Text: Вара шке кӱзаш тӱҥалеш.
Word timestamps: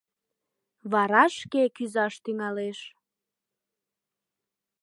Вара 0.91 1.23
шке 1.37 1.63
кӱзаш 1.75 2.13
тӱҥалеш. 2.23 2.79